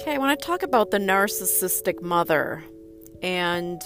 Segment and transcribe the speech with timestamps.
[0.00, 2.64] Okay, I want to talk about the narcissistic mother
[3.22, 3.80] and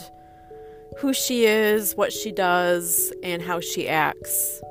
[0.98, 4.62] who she is, what she does, and how she acts,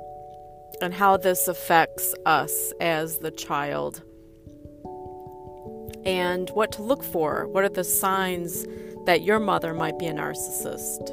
[0.81, 4.01] and how this affects us as the child,
[6.03, 7.47] and what to look for.
[7.47, 8.65] What are the signs
[9.06, 11.10] that your mother might be a narcissist?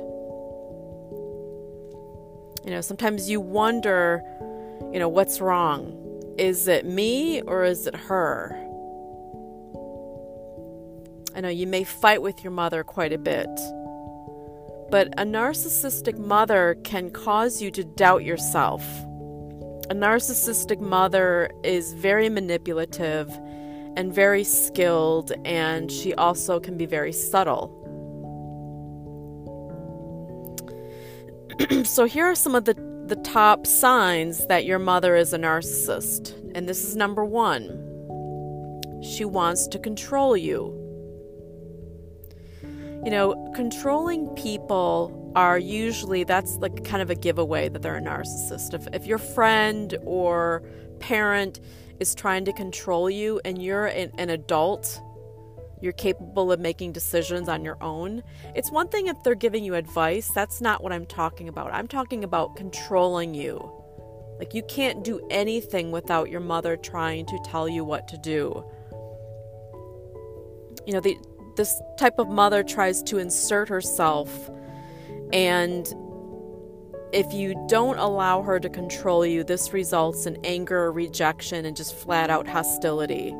[2.64, 4.22] You know, sometimes you wonder,
[4.92, 5.98] you know, what's wrong?
[6.38, 8.56] Is it me or is it her?
[11.42, 13.50] Know you may fight with your mother quite a bit,
[14.92, 18.84] but a narcissistic mother can cause you to doubt yourself.
[19.90, 23.28] A narcissistic mother is very manipulative
[23.96, 27.74] and very skilled, and she also can be very subtle.
[31.82, 32.74] so, here are some of the,
[33.08, 36.40] the top signs that your mother is a narcissist.
[36.54, 37.88] And this is number one
[39.02, 40.78] she wants to control you.
[43.04, 48.00] You know, controlling people are usually that's like kind of a giveaway that they're a
[48.00, 48.74] narcissist.
[48.74, 50.62] If, if your friend or
[51.00, 51.60] parent
[51.98, 55.00] is trying to control you and you're an, an adult,
[55.80, 58.22] you're capable of making decisions on your own.
[58.54, 61.74] It's one thing if they're giving you advice, that's not what I'm talking about.
[61.74, 63.70] I'm talking about controlling you.
[64.38, 68.64] Like, you can't do anything without your mother trying to tell you what to do.
[70.86, 71.16] You know, the,
[71.56, 74.50] this type of mother tries to insert herself
[75.32, 75.92] and
[77.12, 81.94] if you don't allow her to control you, this results in anger, rejection, and just
[81.94, 83.34] flat out hostility.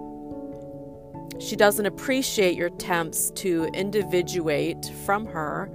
[1.40, 5.70] She doesn't appreciate your attempts to individuate from her,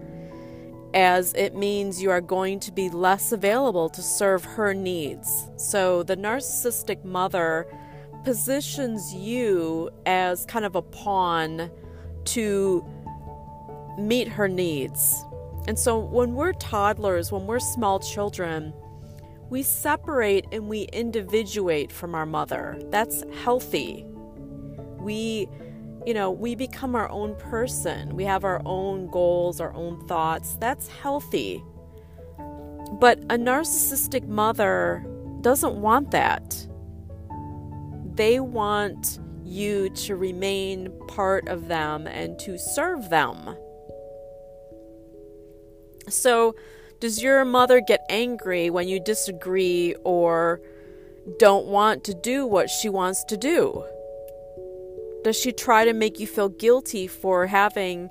[0.93, 5.49] as it means you are going to be less available to serve her needs.
[5.57, 7.65] So the narcissistic mother
[8.23, 11.71] positions you as kind of a pawn
[12.27, 12.85] to
[13.97, 15.23] meet her needs.
[15.67, 18.73] And so when we're toddlers, when we're small children,
[19.49, 22.79] we separate and we individuate from our mother.
[22.89, 24.05] That's healthy.
[24.99, 25.47] We,
[26.05, 28.15] you know, we become our own person.
[28.15, 30.55] We have our own goals, our own thoughts.
[30.55, 31.63] That's healthy.
[32.99, 35.05] But a narcissistic mother
[35.41, 36.67] doesn't want that.
[38.15, 43.55] They want you to remain part of them and to serve them.
[46.09, 46.55] So,
[46.99, 50.61] does your mother get angry when you disagree or
[51.37, 53.83] don't want to do what she wants to do?
[55.23, 58.09] Does she try to make you feel guilty for having,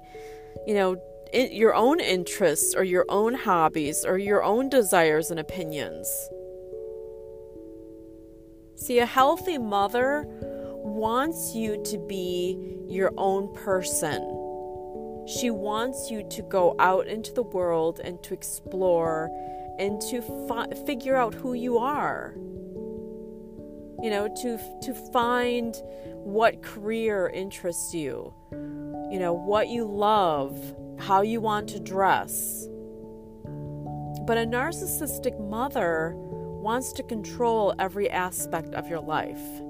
[0.66, 0.96] you know,
[1.32, 6.06] your own interests or your own hobbies or your own desires and opinions?
[8.76, 10.26] See, a healthy mother
[10.96, 14.22] wants you to be your own person.
[15.28, 19.30] She wants you to go out into the world and to explore
[19.78, 22.34] and to fi- figure out who you are.
[24.02, 25.74] You know, to to find
[26.14, 28.32] what career interests you.
[28.52, 30.58] You know, what you love,
[30.98, 32.66] how you want to dress.
[34.26, 39.65] But a narcissistic mother wants to control every aspect of your life.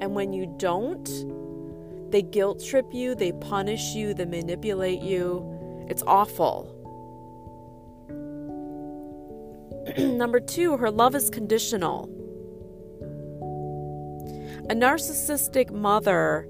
[0.00, 1.08] And when you don't,
[2.10, 5.86] they guilt trip you, they punish you, they manipulate you.
[5.88, 6.76] It's awful.
[9.98, 12.08] Number two, her love is conditional.
[14.70, 16.48] A narcissistic mother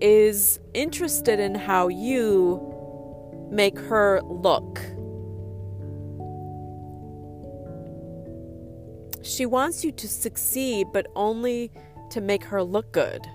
[0.00, 2.60] is interested in how you
[3.50, 4.80] make her look.
[9.22, 11.70] She wants you to succeed, but only
[12.12, 13.26] to make her look good.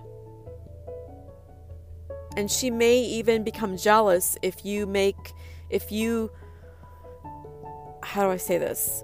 [2.35, 5.33] And she may even become jealous if you make,
[5.69, 6.31] if you,
[8.03, 9.03] how do I say this?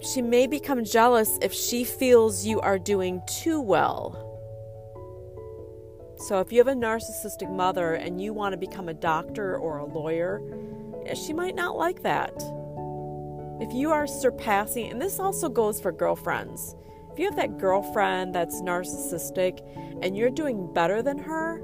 [0.00, 4.26] She may become jealous if she feels you are doing too well.
[6.16, 9.78] So, if you have a narcissistic mother and you want to become a doctor or
[9.78, 10.40] a lawyer,
[11.14, 12.32] she might not like that.
[13.60, 16.76] If you are surpassing, and this also goes for girlfriends,
[17.12, 19.60] if you have that girlfriend that's narcissistic
[20.02, 21.62] and you're doing better than her,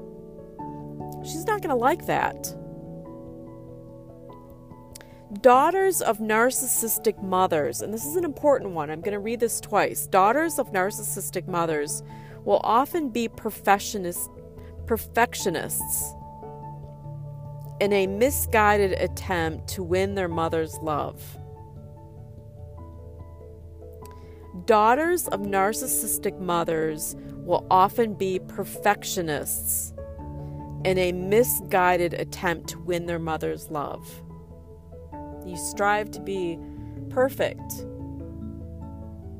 [1.23, 2.53] she's not going to like that.
[5.41, 9.59] Daughters of narcissistic mothers, and this is an important one, I'm going to read this
[9.59, 10.07] twice.
[10.07, 12.01] Daughters of narcissistic mothers
[12.43, 14.29] will often be perfectionists,
[14.85, 16.13] perfectionists
[17.79, 21.37] in a misguided attempt to win their mother's love.
[24.65, 29.93] Daughters of narcissistic mothers will often be perfectionists
[30.83, 34.09] in a misguided attempt to win their mother's love.
[35.45, 36.57] You strive to be
[37.09, 37.85] perfect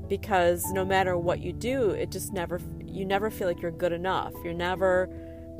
[0.07, 3.91] because no matter what you do, it just never you never feel like you're good
[3.91, 4.33] enough.
[4.43, 5.09] You're never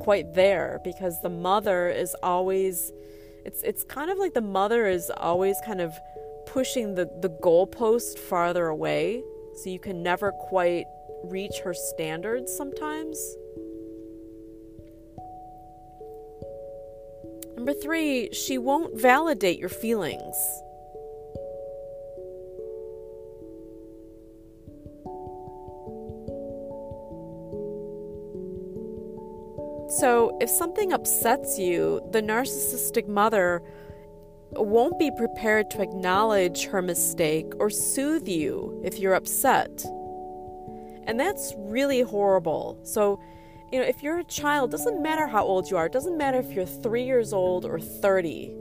[0.00, 2.92] quite there because the mother is always
[3.44, 5.92] it's it's kind of like the mother is always kind of
[6.46, 9.22] pushing the the goalpost farther away
[9.62, 10.86] so you can never quite
[11.24, 13.18] reach her standards sometimes.
[17.56, 20.36] Number 3, she won't validate your feelings.
[29.98, 33.62] So, if something upsets you, the narcissistic mother
[34.52, 39.84] won't be prepared to acknowledge her mistake or soothe you if you're upset.
[41.06, 42.78] And that's really horrible.
[42.82, 43.20] So,
[43.72, 46.52] you know, if you're a child, doesn't matter how old you are, doesn't matter if
[46.52, 48.54] you're 3 years old or 30.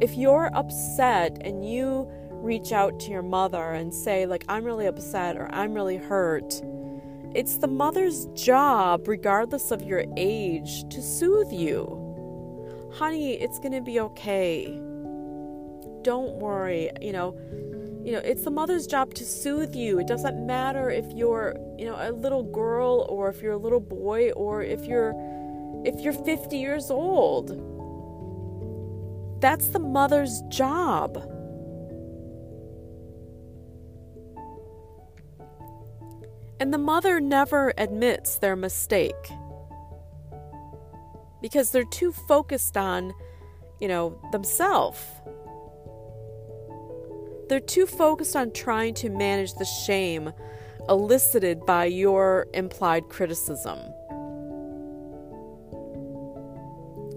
[0.00, 4.86] If you're upset and you reach out to your mother and say like I'm really
[4.86, 6.60] upset or I'm really hurt,
[7.34, 12.90] it's the mother's job, regardless of your age, to soothe you.
[12.94, 14.80] Honey, it's going to be okay.
[16.02, 16.90] Don't worry.
[17.00, 17.38] You know,
[18.04, 19.98] you know, it's the mother's job to soothe you.
[19.98, 23.80] It doesn't matter if you're, you know, a little girl or if you're a little
[23.80, 25.14] boy or if you're
[25.84, 27.50] if you're 50 years old.
[29.40, 31.16] That's the mother's job.
[36.60, 39.32] And the mother never admits their mistake
[41.40, 43.12] because they're too focused on,
[43.80, 45.02] you know, themselves.
[47.52, 50.32] They're too focused on trying to manage the shame
[50.88, 53.78] elicited by your implied criticism.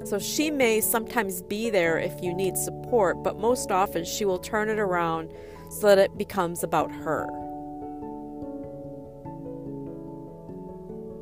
[0.03, 4.37] So she may sometimes be there if you need support, but most often she will
[4.37, 5.31] turn it around
[5.69, 7.29] so that it becomes about her.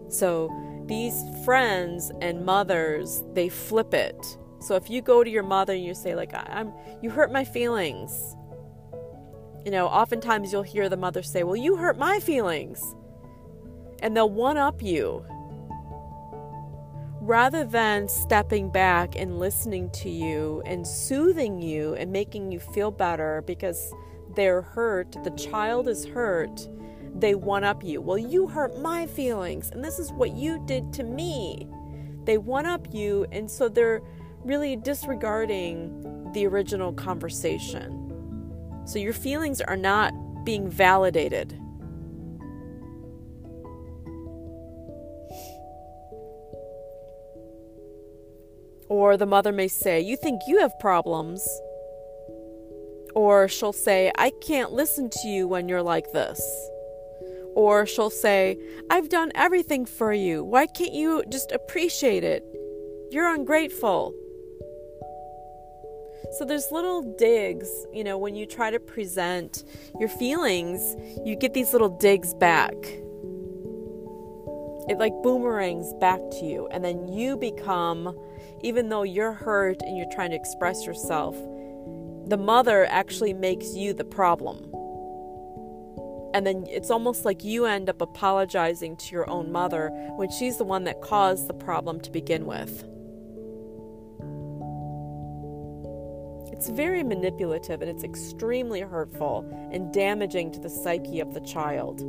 [0.09, 0.50] So
[0.88, 4.39] these friends and mothers, they flip it.
[4.59, 6.74] So if you go to your mother and you say like I'm
[7.04, 8.36] you hurt my feelings.
[9.65, 12.95] You know, oftentimes you'll hear the mother say, "Well, you hurt my feelings."
[14.01, 15.25] And they'll one up you.
[17.21, 22.92] Rather than stepping back and listening to you and soothing you and making you feel
[22.92, 23.94] better because
[24.36, 26.68] they're hurt, the child is hurt
[27.16, 28.01] they one up you.
[28.01, 31.68] Well, you hurt my feelings, and this is what you did to me.
[32.25, 34.01] They one up you, and so they're
[34.44, 38.03] really disregarding the original conversation.
[38.85, 40.13] So your feelings are not
[40.44, 41.59] being validated.
[48.89, 51.47] Or the mother may say, You think you have problems.
[53.15, 56.41] Or she'll say, I can't listen to you when you're like this.
[57.56, 58.57] Or she'll say,
[58.89, 60.44] I've done everything for you.
[60.44, 62.44] Why can't you just appreciate it?
[63.12, 64.15] You're ungrateful.
[66.31, 69.64] So there's little digs, you know, when you try to present
[70.00, 72.74] your feelings, you get these little digs back.
[74.90, 78.18] It like boomerangs back to you, and then you become,
[78.62, 81.36] even though you're hurt and you're trying to express yourself,
[82.28, 84.69] the mother actually makes you the problem.
[86.33, 90.57] And then it's almost like you end up apologizing to your own mother when she's
[90.57, 92.83] the one that caused the problem to begin with.
[96.64, 102.00] It's very manipulative and it's extremely hurtful and damaging to the psyche of the child.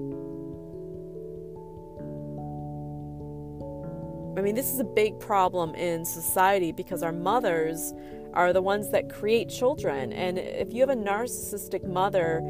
[4.39, 7.93] I mean, this is a big problem in society because our mothers
[8.33, 10.13] are the ones that create children.
[10.13, 12.41] And if you have a narcissistic mother,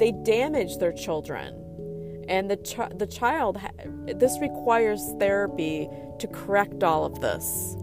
[0.00, 2.24] they damage their children.
[2.28, 3.60] And the, ch- the child,
[4.06, 5.88] this requires therapy
[6.18, 7.76] to correct all of this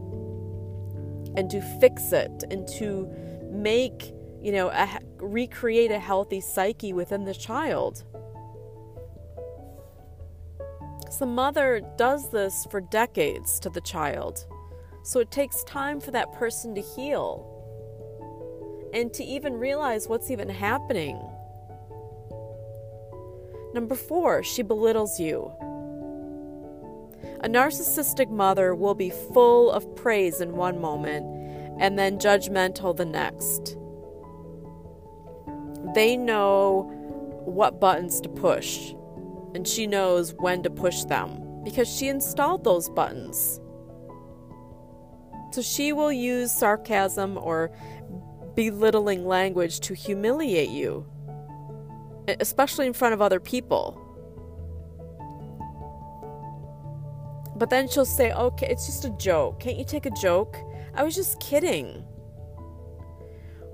[1.38, 3.10] and to fix it and to
[3.50, 8.04] make, you know, a, recreate a healthy psyche within the child.
[11.12, 14.46] So the mother does this for decades to the child.
[15.04, 17.56] So it takes time for that person to heal
[18.94, 21.20] and to even realize what's even happening.
[23.74, 25.52] Number four, she belittles you.
[27.42, 31.39] A narcissistic mother will be full of praise in one moment
[31.80, 33.78] and then judgmental the next.
[35.96, 36.92] They know
[37.46, 38.94] what buttons to push,
[39.56, 43.60] and she knows when to push them because she installed those buttons.
[45.52, 47.72] So she will use sarcasm or
[48.56, 51.06] belittling language to humiliate you,
[52.40, 54.00] especially in front of other people.
[57.56, 59.60] But then she'll say, okay, it's just a joke.
[59.60, 60.56] Can't you take a joke?
[60.94, 62.04] I was just kidding.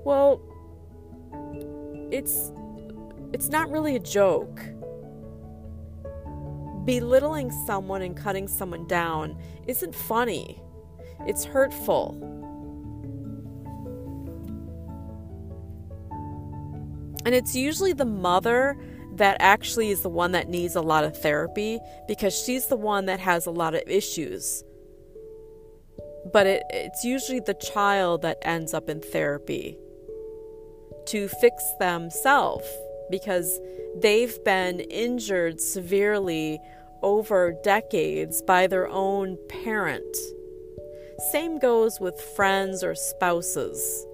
[0.04, 0.40] Well,
[2.10, 2.52] it's
[3.32, 4.60] it's not really a joke.
[6.84, 10.62] Belittling someone and cutting someone down isn't funny.
[11.26, 12.16] It's hurtful.
[17.24, 18.78] And it's usually the mother
[19.16, 23.06] that actually is the one that needs a lot of therapy because she's the one
[23.06, 24.62] that has a lot of issues.
[26.32, 29.78] But it, it's usually the child that ends up in therapy
[31.06, 32.66] to fix themselves
[33.10, 33.60] because
[33.96, 36.58] they've been injured severely
[37.02, 40.16] over decades by their own parent.
[41.30, 44.06] Same goes with friends or spouses.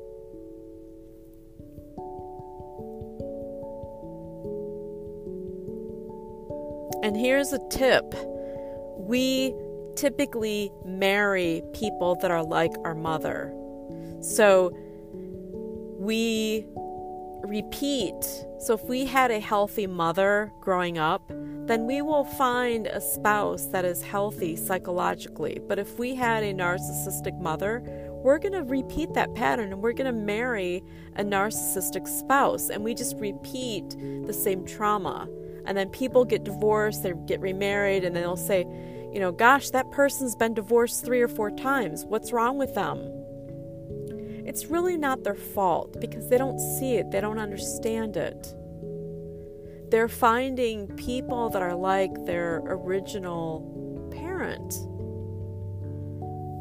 [7.02, 8.14] And here's a tip
[8.96, 9.52] we
[9.96, 13.52] typically marry people that are like our mother.
[14.20, 14.76] So
[15.98, 16.66] we
[17.44, 18.22] repeat.
[18.60, 21.28] So if we had a healthy mother growing up,
[21.66, 25.60] then we will find a spouse that is healthy psychologically.
[25.68, 27.82] But if we had a narcissistic mother,
[28.22, 30.82] we're going to repeat that pattern and we're going to marry
[31.16, 33.90] a narcissistic spouse and we just repeat
[34.26, 35.28] the same trauma.
[35.64, 38.64] And then people get divorced, they get remarried, and then they'll say,
[39.12, 42.04] you know, gosh, that person's been divorced three or four times.
[42.04, 42.98] What's wrong with them?
[44.46, 48.54] It's really not their fault because they don't see it, they don't understand it.
[49.90, 54.74] They're finding people that are like their original parent.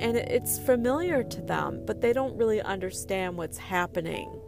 [0.01, 4.41] And it's familiar to them, but they don't really understand what's happening.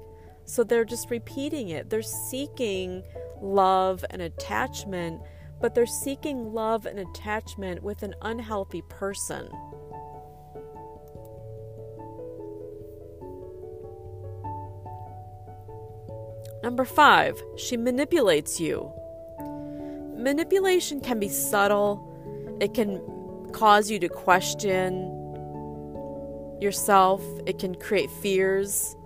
[0.45, 1.89] So they're just repeating it.
[1.89, 3.03] They're seeking
[3.41, 5.21] love and attachment,
[5.63, 9.49] but they're seeking love and attachment with an unhealthy person.
[16.61, 18.91] Number five, she manipulates you.
[20.17, 23.01] Manipulation can be subtle, it can
[23.53, 25.09] cause you to question
[26.59, 28.97] yourself, it can create fears.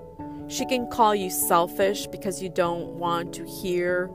[0.48, 4.10] She can call you selfish because you don't want to hear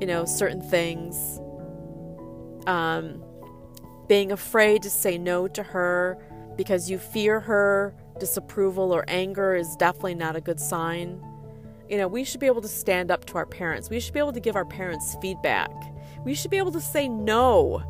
[0.00, 1.40] you know, certain things.
[2.66, 3.22] Um,
[4.08, 6.18] being afraid to say no to her
[6.56, 11.22] because you fear her disapproval or anger is definitely not a good sign.
[11.88, 13.88] You know, we should be able to stand up to our parents.
[13.88, 15.70] We should be able to give our parents feedback.
[16.24, 17.82] We should be able to say no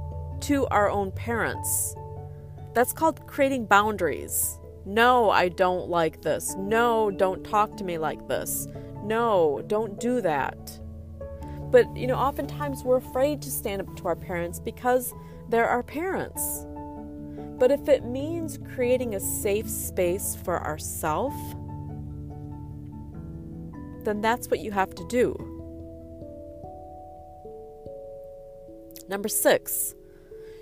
[0.43, 1.97] to our own parents.
[2.75, 4.61] That's called creating boundaries.
[4.85, 6.55] No, I don't like this.
[6.57, 8.69] No, don't talk to me like this.
[9.03, 10.79] No, don't do that.
[11.71, 15.13] But, you know, oftentimes we're afraid to stand up to our parents because
[15.49, 16.67] they're our parents.
[17.59, 21.37] But if it means creating a safe space for ourselves,
[24.05, 25.37] then that's what you have to do.
[29.09, 29.95] Number six,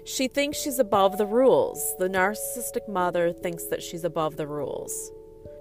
[0.05, 1.95] she thinks she's above the rules.
[1.99, 5.13] The narcissistic mother thinks that she's above the rules.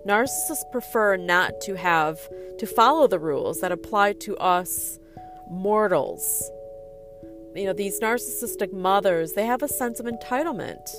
[0.08, 2.20] Narcissists prefer not to have
[2.60, 5.00] to follow the rules that apply to us
[5.50, 6.50] mortals.
[7.56, 10.90] You know, these narcissistic mothers, they have a sense of entitlement.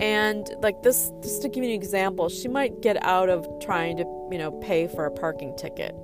[0.00, 3.96] And like this, just to give you an example, she might get out of trying
[3.96, 5.94] to, you know, pay for a parking ticket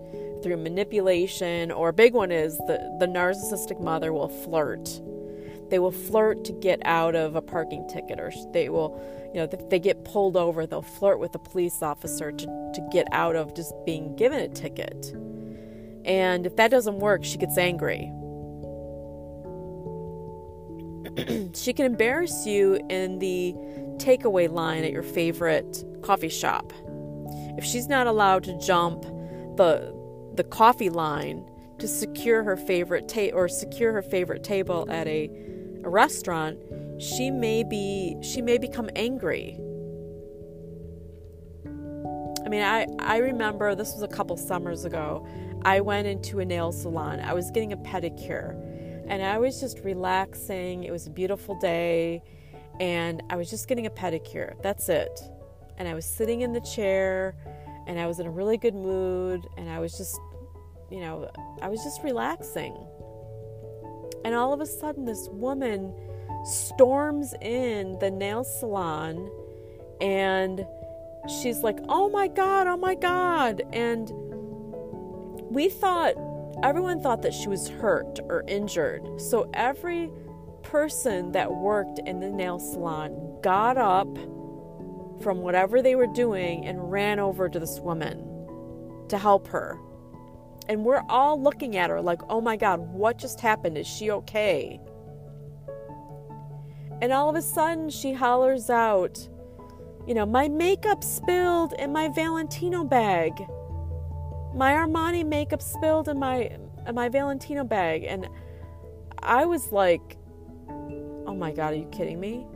[0.42, 5.00] through manipulation, or a big one is the, the narcissistic mother will flirt
[5.70, 9.00] they will flirt to get out of a parking ticket, or they will,
[9.32, 12.88] you know, if they get pulled over, they'll flirt with a police officer to, to
[12.92, 15.14] get out of just being given a ticket.
[16.04, 18.12] And if that doesn't work, she gets angry.
[21.54, 23.54] she can embarrass you in the
[23.96, 26.72] takeaway line at your favorite coffee shop.
[27.56, 29.02] If she's not allowed to jump
[29.56, 29.94] the
[30.34, 35.30] the coffee line to secure her favorite ta- or secure her favorite table at a
[35.84, 36.58] a restaurant,
[36.98, 39.58] she may be she may become angry.
[42.44, 45.26] I mean, I I remember this was a couple summers ago.
[45.64, 47.20] I went into a nail salon.
[47.20, 48.52] I was getting a pedicure
[49.06, 50.84] and I was just relaxing.
[50.84, 52.22] It was a beautiful day
[52.80, 54.60] and I was just getting a pedicure.
[54.62, 55.20] That's it.
[55.78, 57.34] And I was sitting in the chair
[57.86, 60.18] and I was in a really good mood and I was just
[60.90, 62.76] you know, I was just relaxing.
[64.24, 65.92] And all of a sudden, this woman
[66.44, 69.30] storms in the nail salon
[70.00, 70.66] and
[71.42, 73.62] she's like, Oh my God, oh my God.
[73.72, 74.10] And
[75.50, 76.14] we thought,
[76.62, 79.20] everyone thought that she was hurt or injured.
[79.20, 80.10] So every
[80.62, 84.08] person that worked in the nail salon got up
[85.22, 88.18] from whatever they were doing and ran over to this woman
[89.08, 89.78] to help her.
[90.68, 93.76] And we're all looking at her like, oh my God, what just happened?
[93.76, 94.80] Is she okay?
[97.02, 99.28] And all of a sudden, she hollers out,
[100.06, 103.32] you know, my makeup spilled in my Valentino bag.
[104.54, 106.50] My Armani makeup spilled in my
[106.86, 108.04] in my Valentino bag.
[108.04, 108.28] And
[109.18, 110.16] I was like,
[111.26, 112.46] oh my God, are you kidding me?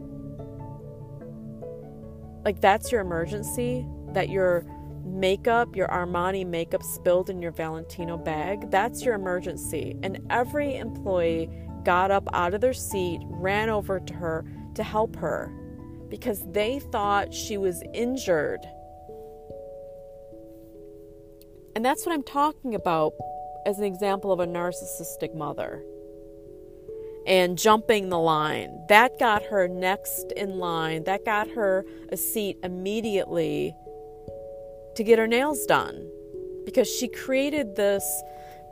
[2.45, 3.87] Like, that's your emergency?
[4.13, 4.65] That your
[5.09, 8.71] makeup, your Armani makeup spilled in your Valentino bag?
[8.71, 9.97] That's your emergency.
[10.03, 11.51] And every employee
[11.85, 15.53] got up out of their seat, ran over to her to help her
[16.09, 18.61] because they thought she was injured.
[21.75, 23.13] And that's what I'm talking about
[23.67, 25.83] as an example of a narcissistic mother
[27.27, 28.87] and jumping the line.
[28.89, 31.05] That got her next in line.
[31.05, 33.75] That got her a seat immediately
[34.99, 36.11] to get her nails done
[36.65, 38.05] because she created this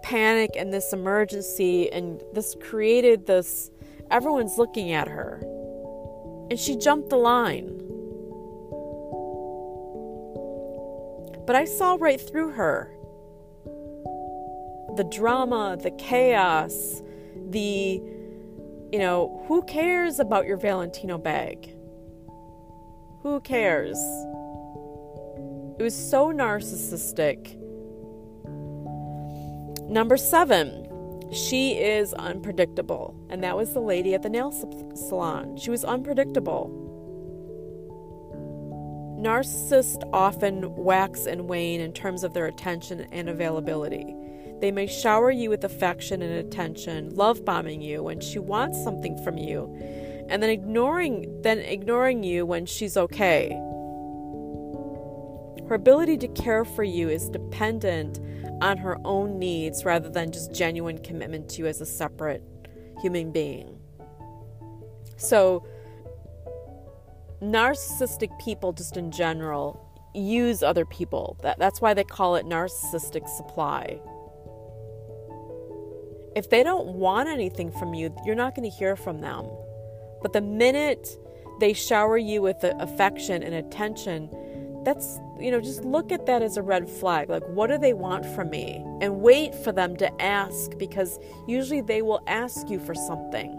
[0.02, 3.70] panic and this emergency and this created this
[4.10, 5.40] everyone's looking at her.
[6.50, 7.68] And she jumped the line.
[11.46, 12.92] But I saw right through her.
[14.96, 17.02] The drama, the chaos,
[17.50, 18.02] the
[18.92, 21.72] you know, who cares about your Valentino bag?
[23.22, 23.96] Who cares?
[25.78, 27.54] It was so narcissistic.
[29.88, 30.86] Number seven,
[31.32, 33.14] she is unpredictable.
[33.28, 34.52] And that was the lady at the nail
[34.94, 35.56] salon.
[35.56, 36.82] She was unpredictable.
[39.20, 44.14] Narcissists often wax and wane in terms of their attention and availability.
[44.60, 49.22] They may shower you with affection and attention, love bombing you when she wants something
[49.22, 49.74] from you,
[50.28, 53.50] and then ignoring then ignoring you when she's okay.
[55.68, 58.20] Her ability to care for you is dependent
[58.62, 62.42] on her own needs rather than just genuine commitment to you as a separate
[63.02, 63.78] human being.
[65.16, 65.66] So,
[67.42, 69.82] narcissistic people, just in general,
[70.14, 71.36] use other people.
[71.42, 74.00] That, that's why they call it narcissistic supply.
[76.34, 79.46] If they don't want anything from you, you're not going to hear from them.
[80.22, 81.08] But the minute
[81.60, 84.28] they shower you with affection and attention,
[84.86, 87.28] that's, you know, just look at that as a red flag.
[87.28, 88.84] Like, what do they want from me?
[89.00, 91.18] And wait for them to ask because
[91.48, 93.50] usually they will ask you for something.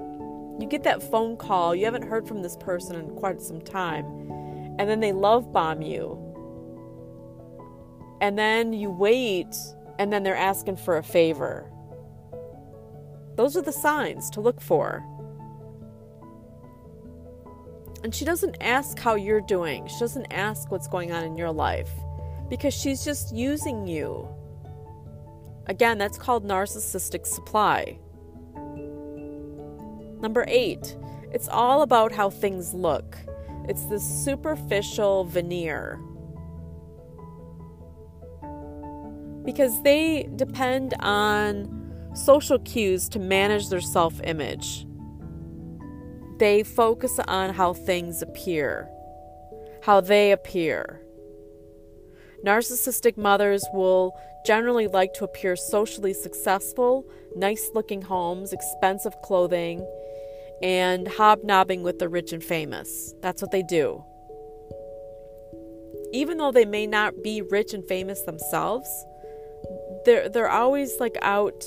[0.58, 4.06] You get that phone call, you haven't heard from this person in quite some time,
[4.80, 6.18] and then they love bomb you.
[8.22, 9.54] And then you wait,
[10.00, 11.70] and then they're asking for a favor
[13.38, 15.06] those are the signs to look for.
[18.04, 19.88] And she doesn't ask how you're doing.
[19.88, 21.90] She doesn't ask what's going on in your life
[22.50, 24.28] because she's just using you.
[25.68, 28.00] Again, that's called narcissistic supply.
[30.22, 30.96] Number eight,
[31.32, 33.18] it's all about how things look.
[33.68, 36.00] It's this superficial veneer.
[39.44, 44.87] Because they depend on social cues to manage their self image.
[46.38, 48.90] They focus on how things appear,
[49.84, 51.02] how they appear.
[52.46, 54.14] Narcissistic mothers will
[54.46, 59.86] generally like to appear socially successful, nice looking homes, expensive clothing,
[60.62, 63.14] and hobnobbing with the rich and famous.
[63.22, 64.04] That's what they do.
[66.14, 68.88] Even though they may not be rich and famous themselves,
[70.06, 71.66] they're, they're always like out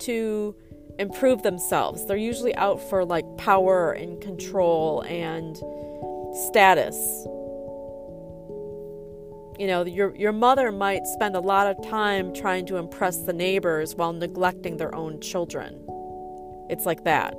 [0.00, 0.54] to
[0.98, 2.06] improve themselves.
[2.06, 5.56] They're usually out for like power and control and
[6.48, 6.96] status.
[9.58, 13.32] You know, your your mother might spend a lot of time trying to impress the
[13.32, 15.86] neighbors while neglecting their own children.
[16.68, 17.36] It's like that.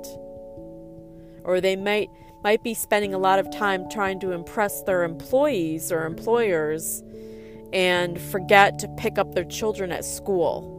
[1.42, 2.08] Or they might
[2.42, 7.02] might be spending a lot of time trying to impress their employees or employers
[7.72, 10.70] and forget to pick up their children at school.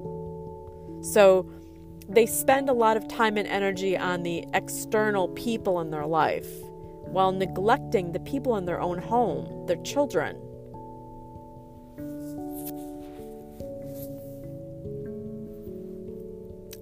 [1.03, 1.49] So
[2.07, 6.47] they spend a lot of time and energy on the external people in their life
[7.07, 10.35] while neglecting the people in their own home, their children.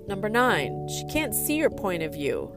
[0.07, 2.51] Number nine, she can't see your point of view.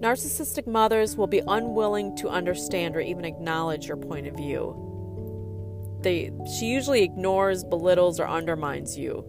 [0.00, 5.98] Narcissistic mothers will be unwilling to understand or even acknowledge your point of view.
[6.02, 9.24] They, she usually ignores, belittles, or undermines you,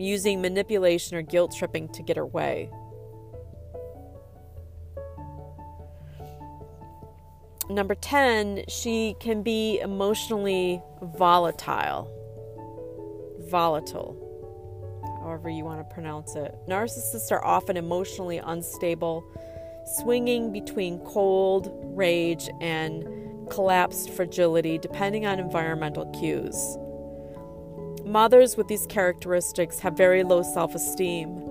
[0.00, 2.70] using manipulation or guilt tripping to get her way.
[7.68, 12.10] Number 10, she can be emotionally volatile.
[13.48, 14.16] Volatile,
[15.22, 16.52] however you want to pronounce it.
[16.68, 19.24] Narcissists are often emotionally unstable,
[19.98, 23.04] swinging between cold, rage, and
[23.50, 26.76] collapsed fragility depending on environmental cues.
[28.04, 31.42] Mothers with these characteristics have very low self esteem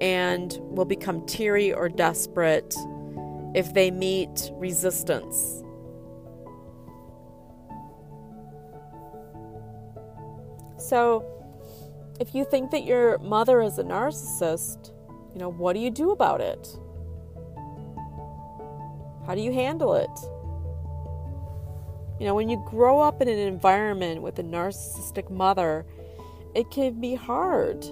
[0.00, 2.74] and will become teary or desperate
[3.54, 5.62] if they meet resistance.
[10.78, 11.24] So,
[12.18, 14.92] if you think that your mother is a narcissist,
[15.32, 16.76] you know, what do you do about it?
[19.26, 20.10] How do you handle it?
[22.20, 25.86] You know, when you grow up in an environment with a narcissistic mother,
[26.54, 27.82] it can be hard,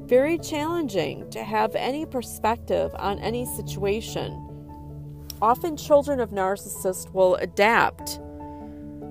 [0.00, 4.32] very challenging to have any perspective on any situation.
[5.40, 8.18] Often, children of narcissists will adapt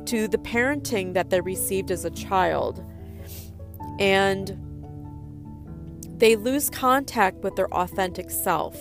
[0.07, 2.83] to the parenting that they received as a child,
[3.97, 4.57] and
[6.17, 8.75] they lose contact with their authentic self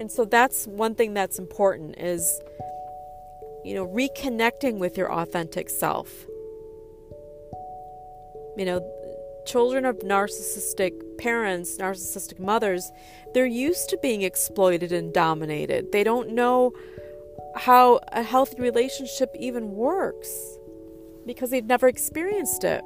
[0.00, 2.40] and so that's one thing that's important is
[3.64, 6.26] you know reconnecting with your authentic self.
[8.56, 8.96] You know
[9.46, 12.92] children of narcissistic parents narcissistic mothers
[13.32, 15.92] they're used to being exploited and dominated.
[15.92, 16.72] They don't know
[17.54, 20.30] how a healthy relationship even works
[21.26, 22.82] because they've never experienced it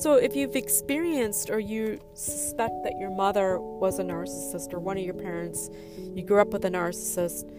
[0.00, 4.96] So, if you've experienced or you suspect that your mother was a narcissist or one
[4.96, 5.68] of your parents,
[6.14, 7.50] you grew up with a narcissist,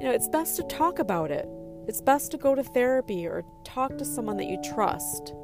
[0.00, 1.46] you know, it's best to talk about it.
[1.86, 5.34] It's best to go to therapy or talk to someone that you trust.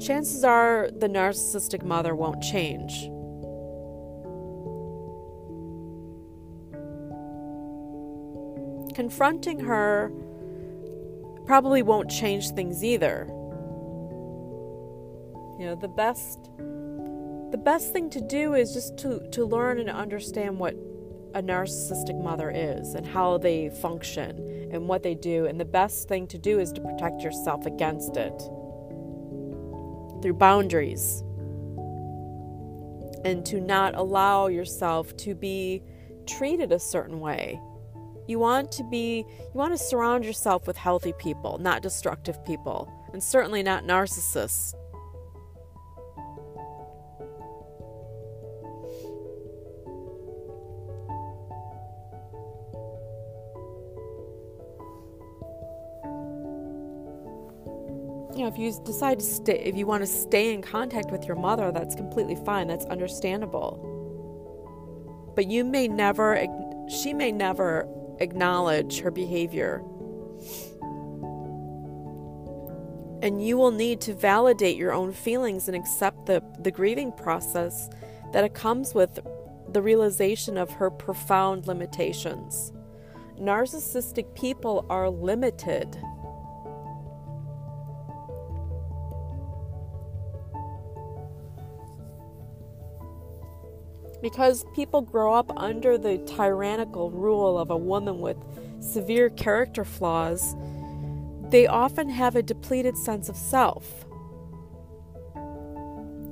[0.00, 2.94] Chances are the narcissistic mother won't change.
[8.94, 10.10] Confronting her
[11.44, 13.28] probably won't change things either.
[15.62, 19.88] You know, the best the best thing to do is just to, to learn and
[19.88, 20.74] understand what
[21.34, 25.46] a narcissistic mother is and how they function and what they do.
[25.46, 28.36] And the best thing to do is to protect yourself against it
[30.20, 31.20] through boundaries
[33.24, 35.84] and to not allow yourself to be
[36.26, 37.60] treated a certain way.
[38.26, 42.92] You want to be you want to surround yourself with healthy people, not destructive people,
[43.12, 44.74] and certainly not narcissists.
[58.42, 61.36] Know, if you decide to stay, if you want to stay in contact with your
[61.36, 62.68] mother, that's completely fine.
[62.68, 63.88] That's understandable.
[65.34, 66.46] But you may never,
[66.88, 69.82] she may never acknowledge her behavior.
[73.22, 77.88] And you will need to validate your own feelings and accept the, the grieving process
[78.32, 79.20] that it comes with
[79.68, 82.72] the realization of her profound limitations.
[83.38, 85.96] Narcissistic people are limited.
[94.22, 98.36] Because people grow up under the tyrannical rule of a woman with
[98.80, 100.54] severe character flaws,
[101.50, 104.06] they often have a depleted sense of self.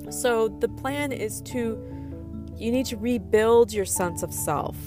[0.09, 1.79] So the plan is to,
[2.55, 4.77] you need to rebuild your sense of self.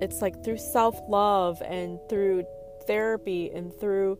[0.00, 2.44] It's like through self love and through
[2.86, 4.18] therapy and through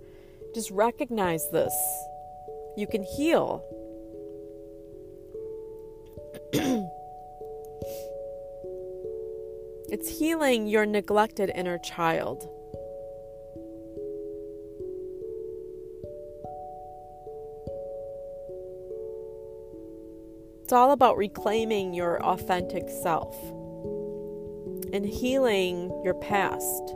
[0.55, 1.75] just recognize this.
[2.77, 3.65] You can heal
[9.93, 12.49] it's healing your neglected inner child.
[20.63, 23.39] It's all about reclaiming your authentic self
[24.95, 26.95] and healing your past.